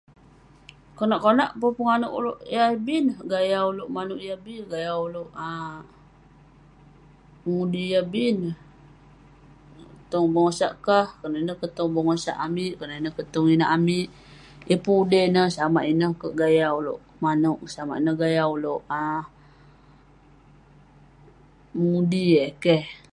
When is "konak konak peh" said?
0.97-1.73